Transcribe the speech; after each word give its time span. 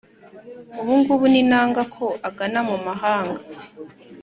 Ubu 0.79 0.93
ngubu 0.99 1.25
ninanga 1.33 1.81
Ko 1.95 2.05
agana 2.27 2.59
mu 2.69 2.77
mahanga 2.87 3.41